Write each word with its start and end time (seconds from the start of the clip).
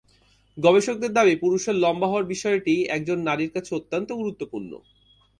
গবেষকদের 0.57 1.11
দাবি, 1.13 1.33
পুরুষের 1.35 1.75
লম্বা 1.75 2.07
হওয়ার 2.07 2.25
বিষয়টি 2.25 2.73
একজন 2.87 3.17
নারীর 3.19 3.51
কাছে 3.51 3.71
অত্যন্ত 3.75 4.09
গুরুত্বপূর্ণ। 4.11 4.71